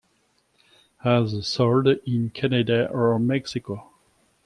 As 1.05 1.45
sold 1.47 1.87
in 2.07 2.31
Canada 2.31 2.89
or 2.89 3.19
Mexico. 3.19 3.91